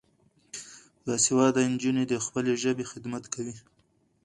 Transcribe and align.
باسواده 1.05 1.61
نجونې 1.73 2.03
د 2.07 2.13
خپلې 2.25 2.53
ژبې 2.63 2.85
خدمت 2.91 3.23
کوي. 3.33 3.55